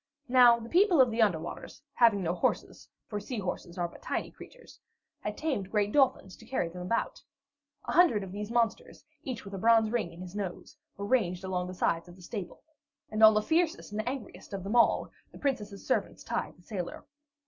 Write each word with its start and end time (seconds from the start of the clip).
Now 0.29 0.59
the 0.59 0.67
people 0.67 0.99
of 0.99 1.11
the 1.11 1.21
under 1.21 1.37
waters, 1.37 1.83
having 1.93 2.23
no 2.23 2.33
horses, 2.33 2.89
for 3.05 3.19
sea 3.19 3.37
horses 3.37 3.77
are 3.77 3.87
but 3.87 4.01
tiny 4.01 4.31
creatures, 4.31 4.79
had 5.19 5.37
tamed 5.37 5.69
great 5.69 5.91
dolphins 5.91 6.35
to 6.37 6.45
carry 6.47 6.69
them 6.69 6.81
about. 6.81 7.21
A 7.85 7.91
hundred 7.91 8.23
of 8.23 8.31
these 8.31 8.49
monsters, 8.49 9.05
each 9.23 9.45
with 9.45 9.53
a 9.53 9.59
bronze 9.59 9.91
ring 9.91 10.11
in 10.11 10.19
his 10.19 10.35
nose, 10.35 10.75
were 10.97 11.05
ranged 11.05 11.43
along 11.43 11.67
the 11.67 11.75
sides 11.75 12.07
of 12.09 12.15
the 12.15 12.23
stables, 12.23 12.73
and 13.11 13.21
on 13.21 13.35
the 13.35 13.43
fiercest 13.43 13.91
and 13.91 14.01
angriest 14.07 14.53
of 14.53 14.63
them 14.63 14.75
all, 14.75 15.11
the 15.31 15.37
Princess's 15.37 15.85
servants 15.85 16.23
tied 16.23 16.57
the 16.57 16.63
sailor. 16.63 17.05